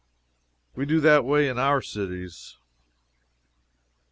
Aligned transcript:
We 0.75 0.87
do 0.87 0.99
that 1.01 1.25
way 1.25 1.47
in 1.47 1.59
our 1.59 1.79
cities. 1.79 2.57